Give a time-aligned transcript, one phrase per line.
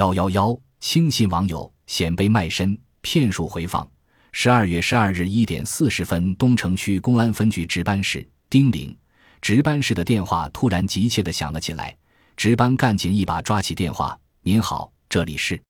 [0.00, 3.86] 幺幺幺，轻信网友显摆卖身，骗术回放。
[4.32, 8.96] 十二月十二日一点四十分，东城区公安分局值班室，丁玲，
[9.42, 11.94] 值班室的电话突然急切的响了起来。
[12.34, 15.62] 值班干警一把抓起电话：“您好，这里是。”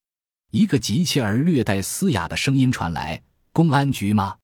[0.52, 3.20] 一个急切而略带嘶哑的声音传来
[3.52, 4.36] ：“公安局吗？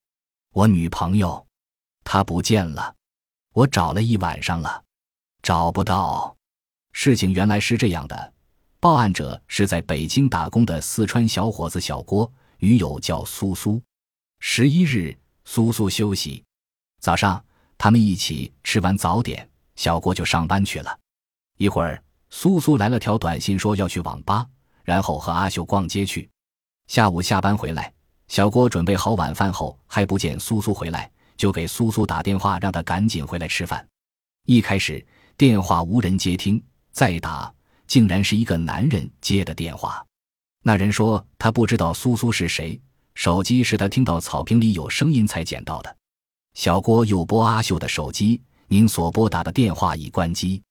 [0.52, 1.46] 我女朋友，
[2.02, 2.92] 她不见了，
[3.52, 4.82] 我找了一晚上了，
[5.44, 6.36] 找不到。”
[6.90, 8.32] 事情原来是这样的。
[8.86, 13.82] 报案者是在北京打工的四川小伙子小郭，女友叫苏苏。
[14.38, 15.12] 十一日，
[15.44, 16.44] 苏苏休息，
[17.00, 17.44] 早上
[17.76, 20.96] 他们一起吃完早点，小郭就上班去了。
[21.58, 22.00] 一会儿，
[22.30, 24.46] 苏苏来了条短信，说要去网吧，
[24.84, 26.30] 然后和阿秀逛街去。
[26.86, 27.92] 下午下班回来，
[28.28, 33.84] 小郭准备好晚饭后还不见苏苏回来，就给苏苏打电话，让他赶紧回来吃饭。
[34.44, 35.04] 一开始
[35.36, 37.52] 电话无人接听，再打。
[37.86, 40.04] 竟然是一个男人接的电话，
[40.62, 42.80] 那人说他不知道苏苏是谁，
[43.14, 45.96] 手机是他听到草坪里有声音才捡到的。
[46.54, 50.62] 小郭又拨阿秀的手机，您所拨打的电话已关机，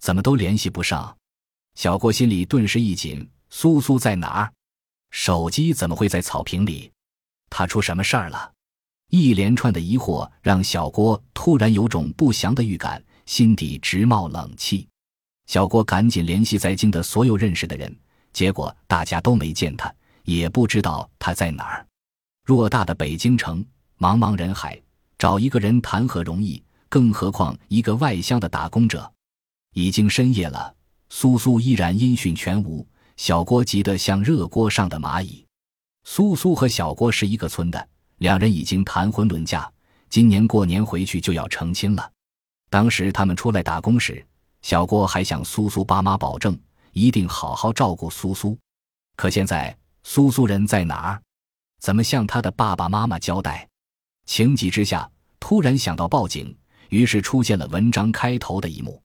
[0.00, 1.14] 怎么都联系不上？
[1.74, 4.52] 小郭心里顿时一紧，苏苏在哪儿？
[5.10, 6.90] 手机怎么会在草坪里？
[7.48, 8.52] 他出什么事儿了？
[9.10, 14.88] 一连串的疑惑让小郭突然有种不祥的预感，心底直冒冷气。
[15.46, 17.94] 小郭赶紧联系在京的所有认识的人，
[18.32, 19.92] 结果大家都没见他，
[20.24, 21.86] 也不知道他在哪儿。
[22.44, 23.64] 偌大的北京城，
[23.98, 24.80] 茫茫人海，
[25.18, 26.62] 找一个人谈何容易？
[26.88, 29.10] 更何况一个外乡的打工者。
[29.74, 30.74] 已经深夜了，
[31.10, 32.86] 苏苏依然音讯全无。
[33.16, 35.44] 小郭急得像热锅上的蚂蚁。
[36.04, 37.88] 苏苏和小郭是一个村的，
[38.18, 39.70] 两人已经谈婚论嫁，
[40.08, 42.12] 今年过年回去就要成亲了。
[42.68, 44.24] 当时他们出来打工时。
[44.66, 46.58] 小郭还向苏苏爸妈保证
[46.90, 48.58] 一定好好照顾苏苏，
[49.14, 51.22] 可现在苏苏人在哪儿？
[51.78, 53.68] 怎么向他的爸爸妈妈交代？
[54.24, 56.52] 情急之下，突然想到报警，
[56.88, 59.00] 于是出现了文章开头的一幕。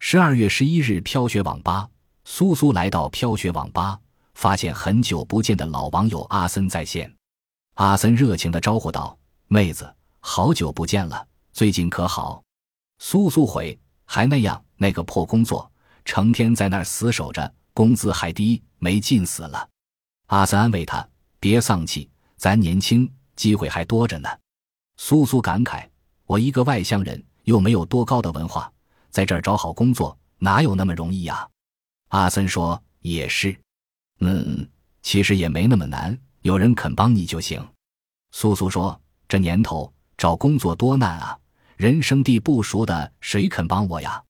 [0.00, 1.88] 十二月十一日，飘雪网吧，
[2.24, 3.96] 苏苏来到飘雪网吧，
[4.34, 7.14] 发现很久不见的老网友阿森在线。
[7.74, 12.42] 阿森热情的招呼道：“妹子，好久不见了，最近可好？”
[12.98, 15.70] 苏苏回：“还那样。”那个破工作，
[16.04, 19.68] 成天在那儿死守着，工资还低，没劲死了。
[20.26, 21.06] 阿森安慰他
[21.38, 24.28] ：“别丧气，咱年轻，机会还多着呢。”
[24.98, 25.86] 苏苏感慨
[26.26, 28.72] ：“我一个外乡人，又没有多高的文化，
[29.10, 31.48] 在这儿找好工作，哪有那么容易呀？”
[32.08, 33.56] 阿森说：“也是，
[34.20, 34.68] 嗯，
[35.02, 37.64] 其实也没那么难，有人肯帮你就行。”
[38.32, 41.38] 苏苏说：“这年头找工作多难啊，
[41.76, 44.22] 人生地不熟的，谁肯帮我呀？”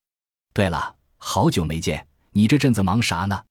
[0.56, 3.44] 对了，好久没见，你这阵子忙啥呢？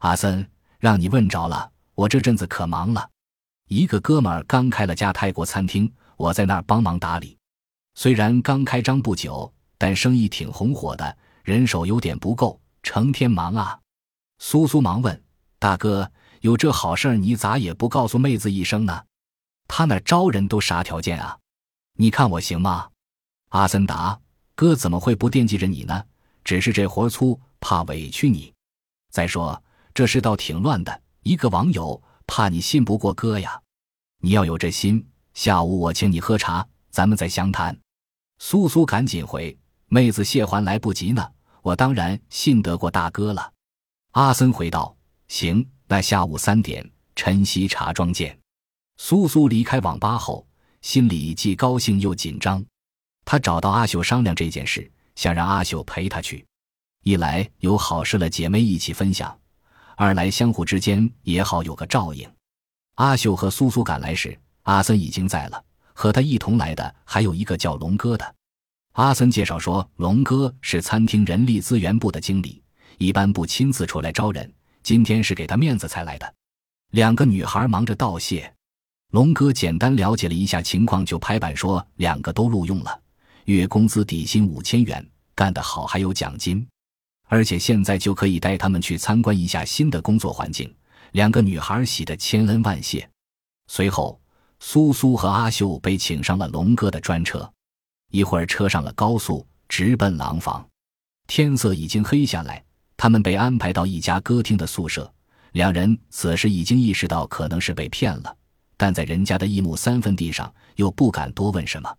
[0.00, 0.46] 阿森，
[0.78, 3.08] 让你问着了，我这阵子可忙了。
[3.68, 7.38] 一个哥们儿刚开了家泰国餐厅，我在那儿帮忙打理。
[7.94, 13.80] 虽然刚开张不久，但生意挺红火的，人手有点不够，成天忙啊。
[14.38, 15.24] 苏苏忙问
[15.58, 19.04] ：“大哥，有这好事儿，你咋也不告诉妹子一声呢？
[19.68, 21.38] 他那招人都啥条件啊？
[21.94, 22.90] 你看我行吗？”
[23.48, 24.20] 阿森答
[24.54, 26.04] ：“哥怎么会不惦记着你呢？”
[26.44, 28.52] 只是这活粗，怕委屈你。
[29.10, 29.62] 再说
[29.94, 33.60] 这世道挺乱的，一个网友怕你信不过哥呀。
[34.20, 37.76] 你要有这心，下午我请你喝茶，咱们再详谈。
[38.38, 39.56] 苏苏赶紧回
[39.88, 41.28] ：“妹子谢还来不及呢，
[41.60, 43.52] 我当然信得过大哥了。”
[44.12, 44.96] 阿森回道
[45.28, 48.38] ：“行，那下午三点，晨曦茶庄见。”
[48.98, 50.46] 苏苏离开网吧后，
[50.80, 52.64] 心里既高兴又紧张。
[53.24, 54.90] 他找到阿秀商量这件事。
[55.14, 56.44] 想让阿秀陪他去，
[57.02, 59.38] 一来有好事了姐妹一起分享，
[59.96, 62.28] 二来相互之间也好有个照应。
[62.96, 65.64] 阿秀和苏苏赶来时，阿森已经在了。
[65.94, 68.34] 和他一同来的还有一个叫龙哥的。
[68.92, 72.62] 阿森介绍说，龙哥是餐厅人力资源部的经理，
[72.98, 74.50] 一般不亲自出来招人，
[74.82, 76.34] 今天是给他面子才来的。
[76.92, 78.52] 两个女孩忙着道谢，
[79.10, 83.00] 龙哥简单了解了一下情况，就拍板说两个都录用了。
[83.44, 86.66] 月工资底薪五千元，干得好还有奖金，
[87.28, 90.72] 而且现在就可以带他们去参观一下新的工作环境。
[91.12, 93.08] 两个女孩喜得千恩万谢。
[93.66, 94.20] 随后，
[94.60, 97.50] 苏苏和阿秀被请上了龙哥的专车，
[98.10, 100.66] 一会儿车上了高速，直奔廊坊。
[101.26, 102.62] 天色已经黑下来，
[102.96, 105.12] 他们被安排到一家歌厅的宿舍。
[105.52, 108.36] 两人此时已经意识到可能是被骗了，
[108.76, 111.94] 但在人家的一亩三分地上，又不敢多问什么。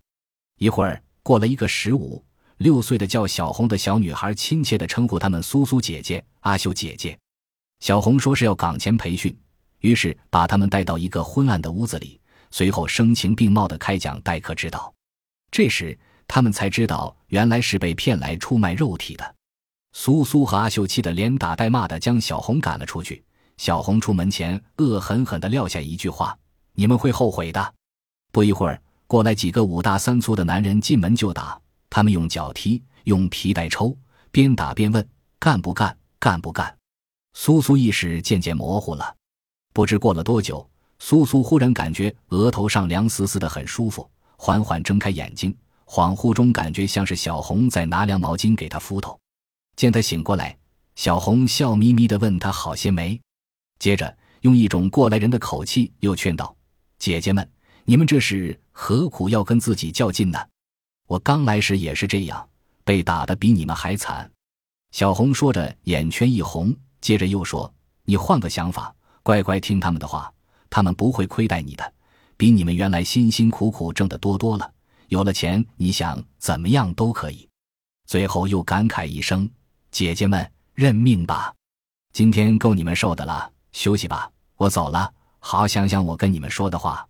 [0.58, 1.00] 一会儿。
[1.24, 2.22] 过了一个十五
[2.64, 7.14] 六岁的叫小红的小女孩，亲切地称呼他们“苏苏姐姐”“阿秀姐姐”。
[7.80, 9.38] 小红说是要岗前培训，
[9.80, 12.18] 于是把他们带到一个昏暗的屋子里，
[12.50, 14.90] 随后声情并茂地开讲待客之道。
[15.50, 19.34] 这时他们才知道，原来是被骗来出卖肉体的。
[19.92, 23.22] 苏苏和阿秀气得连打带骂的将小红赶了出去。
[23.58, 26.34] 小红出门前恶狠狠地撂下一句话
[26.72, 27.74] ：“你们会后悔的。”
[28.32, 31.60] 不一会儿，过来几个五大三粗的男人进门就打，
[31.94, 33.96] 他们用脚踢，用皮带抽，
[34.32, 35.08] 边打边问
[35.38, 35.96] ：“干不干？
[36.18, 36.76] 干不干？”
[37.34, 39.14] 苏苏意识渐渐模糊了，
[39.72, 40.68] 不知过了多久，
[40.98, 45.56] 苏苏忽然感觉额头上凉丝丝的，很舒服，缓缓睁开眼睛，
[45.86, 49.16] 恍惚中感觉像是小红在拿凉毛巾给他敷头。
[49.76, 50.58] 见他醒过来，
[50.96, 53.20] 小红笑眯眯地问他好些没，
[53.78, 56.56] 接着用一种过来人的口气又劝道
[56.98, 57.48] ：“姐姐们，
[57.84, 60.40] 你们这是何苦要跟自己较劲呢？
[61.06, 62.48] 我刚来时也是这样，
[62.84, 64.30] 被打得比你们还惨。”
[64.92, 66.74] 小红说着，眼圈一红。
[67.00, 67.72] 接着又说
[68.04, 70.32] ：“你换个想法，乖乖听他们的话，
[70.70, 71.92] 他们不会亏待你的，
[72.36, 74.70] 比你们原来辛辛苦苦挣的多多了。
[75.08, 77.48] 有了钱，你想怎么样都可以。”
[78.06, 79.50] 最后又感慨一声
[79.90, 81.54] ：“姐姐们，认命吧，
[82.12, 85.12] 今天够你们受的了，休息吧，我走了。
[85.40, 87.06] 好好想想我跟你们说的话。”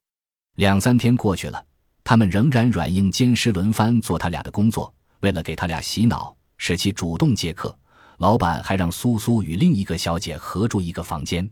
[0.56, 1.64] 两三天过去了，
[2.04, 7.76] 他们仍然软硬兼施轮番做他俩的工作，为了给他俩洗脑，使其主动接客。
[8.18, 11.50] 老板还让苏苏与另一个小姐合住一个房间，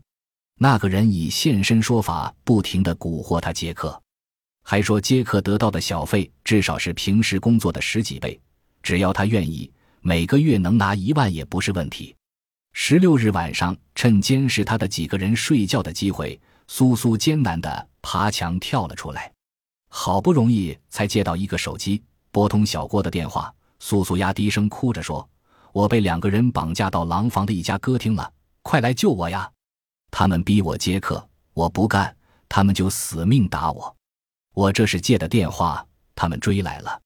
[0.59, 4.01] 那个人以现身说法，不停地蛊惑他接客，
[4.63, 8.39] 还说接客得到的小费至少是平时工作的十几倍，
[8.81, 9.69] 只要他愿意，
[10.01, 12.15] 每个月能拿一万也不是问题。
[12.71, 19.32] 十六日晚上，趁监视他的几个人睡觉的机会，苏苏艰难地爬墙跳了出来，
[19.95, 22.01] 好不容易才接到一个手机，
[22.31, 25.29] 拨通小郭的电话，苏苏丫低声哭着说。
[25.71, 29.49] 我被两个人绑架到廊坊的一家歌厅了，快来救我呀！
[30.09, 31.23] 他们逼我接客，
[31.53, 32.15] 我不干，
[32.49, 33.95] 他们就死命打我。
[34.55, 35.85] 我这是借的电话，
[36.15, 36.99] 他们追来了。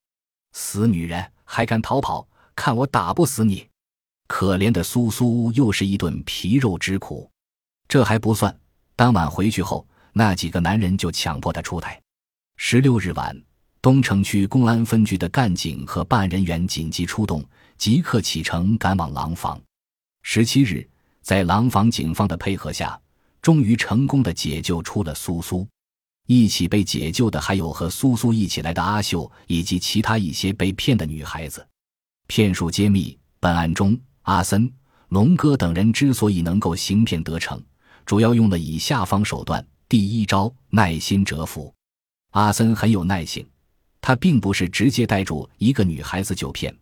[0.54, 2.26] 死女人还敢逃跑？
[2.56, 3.68] 看我打不死你！
[4.28, 7.30] 可怜的苏苏又是一顿皮肉之苦。
[7.90, 8.58] 这还不算，
[8.96, 12.02] 当晚回去后，那几个男人就强迫他出台。
[12.60, 13.40] 十六日晚，
[13.82, 17.46] 东城区公安分局的干警和办案人员紧急出动。
[17.78, 19.62] 即刻启程赶往廊坊。
[20.24, 20.86] 十七日，
[21.22, 23.00] 在廊坊警方的配合下，
[23.40, 25.66] 终于成功的解救出了苏苏。
[26.26, 31.66] 一起被解救的还有和苏苏一起来的阿秀以及其他一些被骗的女孩子。
[32.26, 34.70] 骗术揭秘：本案中，阿森、
[35.10, 37.64] 龙哥等人之所以能够行骗得逞，
[38.04, 39.66] 主要用了以下方手段。
[39.88, 41.72] 第一招：耐心蛰伏。
[42.32, 43.48] 阿森很有耐性，
[44.02, 46.76] 他并不是直接带住一个女孩子就骗。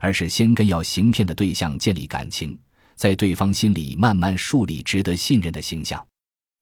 [0.00, 2.56] 而是先跟要行骗的对象建立感情，
[2.94, 6.06] 在对方心里慢慢树立值得信任的形象。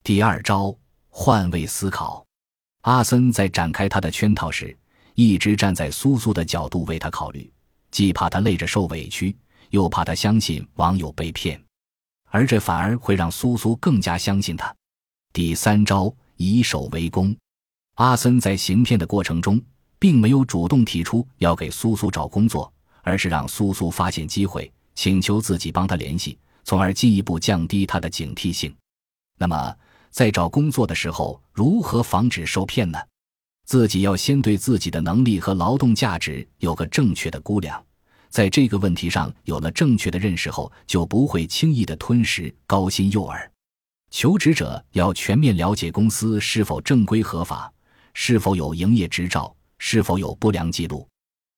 [0.03, 0.75] 第二招，
[1.11, 2.25] 换位思考。
[2.81, 4.75] 阿森在展开他的圈套时，
[5.15, 7.53] 一直站在苏苏的角度为他考虑，
[7.91, 9.37] 既怕他累着受委屈，
[9.69, 11.63] 又怕他相信网友被骗，
[12.31, 14.75] 而这反而会让苏苏更加相信他。
[15.35, 17.37] 第三招，以守为攻。
[17.97, 19.61] 阿森在行骗的过程中，
[19.99, 22.73] 并没有主动提出要给苏苏找工作。
[23.09, 28.75] 而是让苏苏发现机会，请求自己帮他联系，从而进一步降低他的警惕性。
[29.39, 29.73] 那么，
[30.11, 32.99] 在找工作的时候，如何防止受骗呢？
[33.65, 37.81] 自己要先对自己的能力和劳动价值有个正确的估量，
[38.29, 43.39] 在这个问题上有了正确的认识后，就不会轻易的吞食高薪诱饵。
[44.11, 47.73] 求职者要全面了解公司是否正规合法，
[48.19, 51.07] 是否有营业执照，是否有不良记录。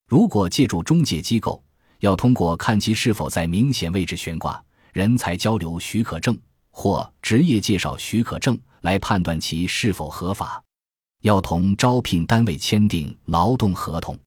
[0.09, 1.63] 如果借助中介机构，
[2.01, 4.61] 要通过看其是否在明显位置悬挂
[4.93, 6.37] 人才交流许可证
[6.71, 10.61] 或职业介绍许可证来判断其是否合法。
[11.23, 14.19] 要同招聘单位签订劳动合同，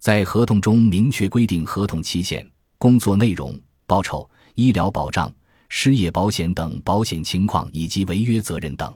[0.00, 2.44] 在合同中明确规定合同期限、
[2.76, 3.56] 工作内容、
[3.86, 5.32] 报酬、医疗保障、
[5.68, 8.92] 失业保险等保险情况以及违约责任等。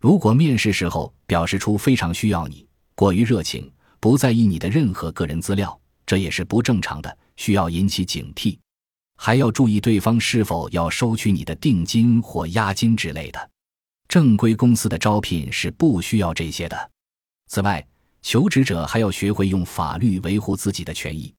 [0.00, 3.70] 如果面试时候表示出非常需要你，过于热情。
[4.00, 5.76] 不在意你的任何个人资料，
[6.06, 8.56] 这也是不正常的，需要引起警惕。
[9.16, 13.50] 还要注意对方是否要收取你的定金或押金之类的。
[14.06, 16.90] 正规公司的招聘是不需要这些的。
[17.48, 17.84] 此外，
[18.22, 21.34] 求职者还要学会用法律维护自己的权益。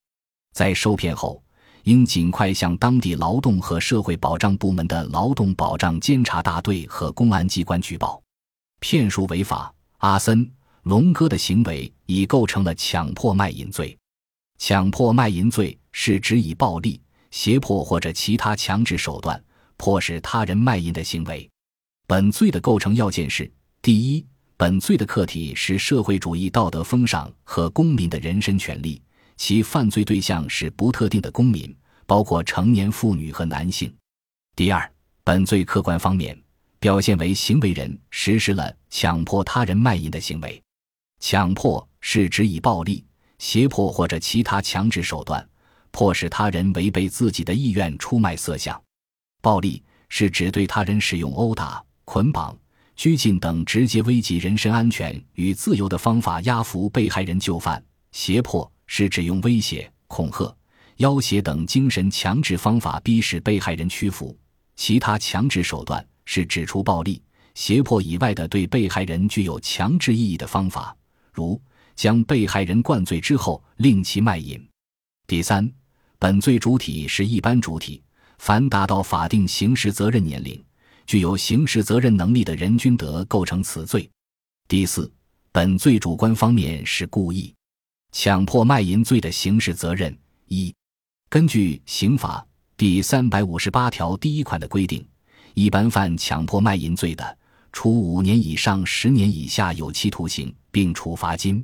[0.53, 1.41] 在受骗后，
[1.83, 8.21] 应尽快向当地劳动和社会保障部门的劳动保障监察大队和公安机关举报。
[8.79, 10.49] 骗术违法，阿森。
[10.83, 13.95] 龙哥的行为已构成了强迫卖淫罪。
[14.57, 16.99] 强迫卖淫罪是指以暴力、
[17.31, 19.39] 胁迫或者其他强制手段，
[19.77, 21.47] 迫使他人卖淫的行为。
[22.07, 24.25] 本罪的构成要件是：第一，
[24.57, 29.01] 本罪的客体是社会主义道德风尚和公民的人身权利，
[29.35, 31.75] 其犯罪对象是不特定的公民，
[32.07, 33.89] 包括成年妇女和男性；
[34.55, 34.91] 第二，
[35.23, 36.41] 本罪客观方面
[36.79, 40.61] 表现为行为人实施了强迫他人卖淫的行为。
[41.19, 43.03] 强迫是指以暴力、
[43.37, 45.47] 胁迫或者其他强制手段，
[45.91, 48.81] 迫使他人违背自己的意愿出卖色相。
[49.41, 52.57] 暴力是指对他人使用殴打、捆绑、
[52.95, 57.83] 拘禁等直接危及人身安全与自由的方法压服被害人就范。
[58.11, 60.55] 胁迫是指用威胁、恐吓、
[60.95, 64.35] 要挟等精神强制方法逼使被害人屈服。
[64.75, 67.19] 其他强制手段是指出暴力、
[67.55, 70.95] 胁迫以外的对被害人具有强制意义的方法。
[71.33, 71.59] 如
[71.95, 74.63] 将被害人灌醉之后令其卖淫。
[75.25, 75.67] 第三，
[76.19, 78.03] 本罪主体是一般主体，
[78.37, 80.63] 凡达到法定刑事责任年龄、
[81.07, 84.07] 具有刑事责任能力的人均得构成此罪。
[84.67, 85.11] 第四，
[85.51, 87.51] 本罪主观方面是故意
[88.11, 90.15] 强迫卖淫罪的刑事责任。
[90.45, 90.71] 一，
[91.27, 92.45] 根据刑法
[92.77, 95.03] 第三百五十八条第一款的规定，
[95.59, 97.37] 一般犯强迫卖淫罪的。
[97.73, 101.61] 处五年以上十年以下有期徒刑，并处罚金；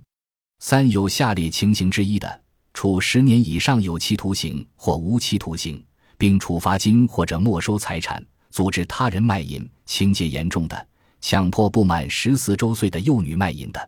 [0.60, 2.42] 三有下列情形之一的，
[2.74, 5.82] 处十年以上有期徒刑或无期徒刑，
[6.18, 8.22] 并处罚金或者没收财产；
[8.52, 10.76] 组织他人卖淫，情节严重的；
[11.22, 13.80] 强迫不满十四周岁的幼女卖淫的；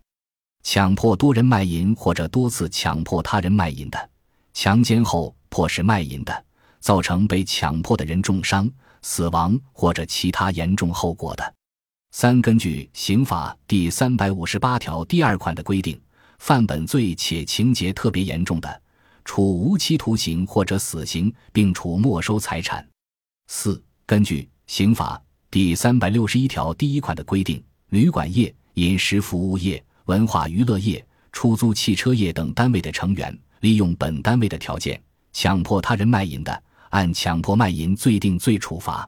[0.63, 3.99] 强迫多人卖淫或者多次强迫他人卖淫的；
[4.53, 6.33] 强奸后迫使卖淫的；
[6.79, 8.71] 造成被强迫的人重伤、
[9.07, 11.53] 死亡或者其他严重后果的。
[12.11, 15.97] 三、根据刑法第三百五十八条第二款的规定，
[16.39, 18.81] 犯本罪且情节特别严重的，
[19.23, 22.85] 处无期徒刑或者死刑，并处没收财产。
[23.47, 39.07] 四、根据刑法第三百六十一条第一款的规定，旅馆业、饮食服务业、文化娱乐业、出租汽车业等单位的成员，利用本单位的条件强迫他人卖淫的，按强迫卖淫罪定罪处罚。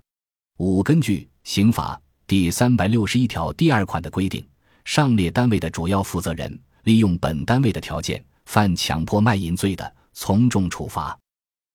[0.57, 1.99] 五、根据刑法。
[2.27, 4.47] 第三百六十一条第二款的规定，
[4.85, 11.17] 上列单位的主要负责人利用本单位的条件犯强迫卖淫罪的，从重处罚。